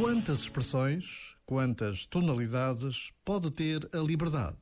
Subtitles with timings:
[0.00, 4.56] Quantas expressões, quantas tonalidades pode ter a liberdade?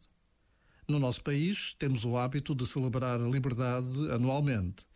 [0.88, 4.86] No nosso país, temos o hábito de celebrar a liberdade anualmente.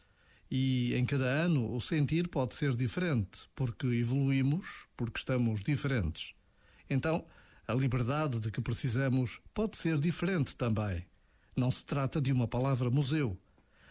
[0.50, 6.32] E em cada ano o sentir pode ser diferente, porque evoluímos, porque estamos diferentes.
[6.88, 7.26] Então,
[7.68, 11.04] a liberdade de que precisamos pode ser diferente também.
[11.54, 13.38] Não se trata de uma palavra museu.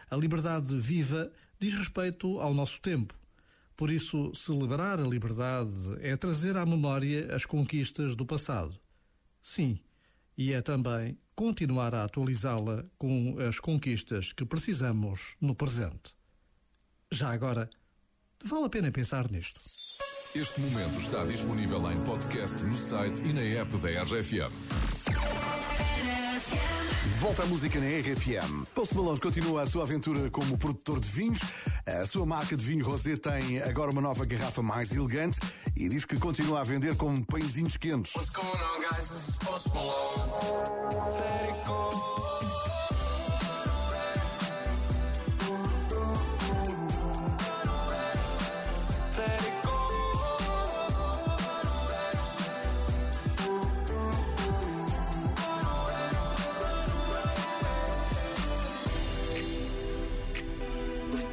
[0.09, 3.18] A liberdade viva diz respeito ao nosso tempo
[3.79, 8.77] por isso, celebrar a liberdade é trazer à memória as conquistas do passado.
[9.41, 9.79] Sim,
[10.37, 16.13] e é também continuar a atualizá-la com as conquistas que precisamos no presente.
[17.09, 17.69] Já agora,
[18.43, 19.61] vale a pena pensar nisto.
[20.35, 24.78] Este momento está disponível em podcast no site e na app da RFM.
[27.19, 28.63] Volta à música na RFM.
[28.73, 31.39] Post Malone continua a sua aventura como produtor de vinhos.
[31.85, 35.37] A sua marca de vinho rosé tem agora uma nova garrafa mais elegante
[35.75, 38.15] e diz que continua a vender com pãezinhos quentes.
[38.15, 39.09] What's going on, guys?
[39.09, 40.31] This is Post Malone.
[41.19, 42.38] Let it go.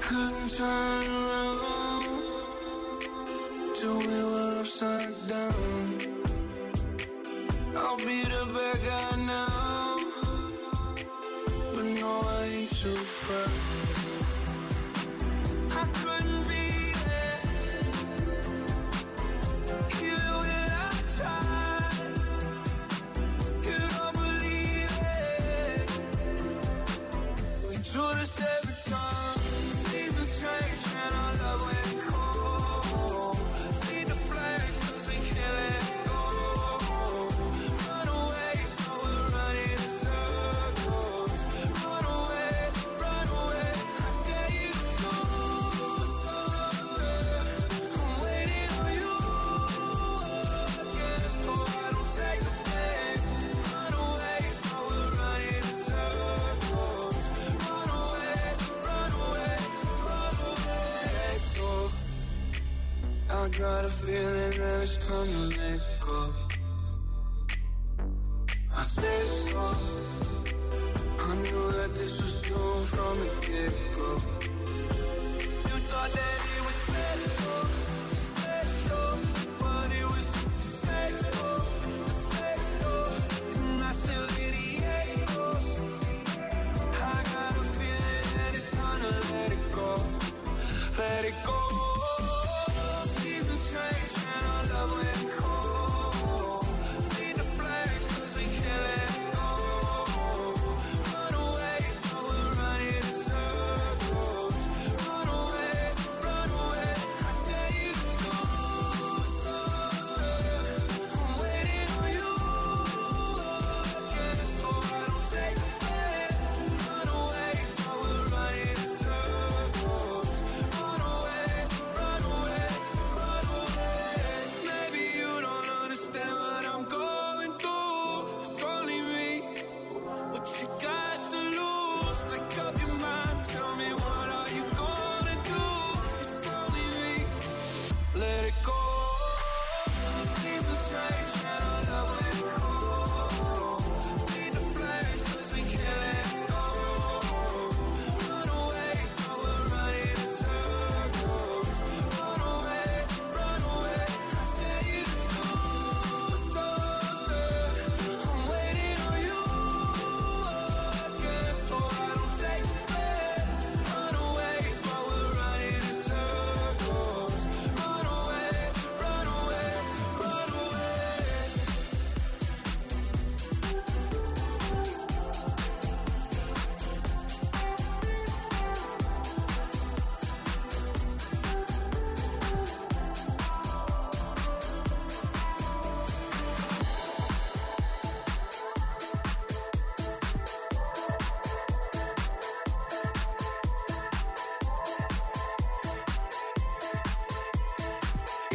[0.07, 2.01] Turn around
[3.75, 5.99] till we were upside down.
[7.77, 9.97] I'll be the bad guy now,
[11.75, 13.16] but no, I ain't too
[63.47, 66.35] I got a feeling that it's time to let go.
[68.75, 69.65] I said so.
[71.21, 74.11] I knew that this was doomed from the get go.
[75.71, 77.61] You thought that it was special,
[78.35, 79.09] special,
[79.61, 81.13] but it was just a sex
[83.55, 84.69] and I still hear the
[84.99, 85.69] echoes.
[87.01, 89.91] I got a feeling that it's time to let it go,
[90.99, 91.96] let it go.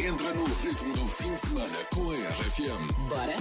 [0.04, 2.92] Entra no ritmo do fim de semana com a RFM.
[3.08, 3.36] Bora?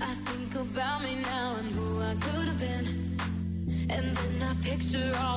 [0.00, 2.86] I think about me now and who I could have been.
[3.90, 5.28] And then I picture all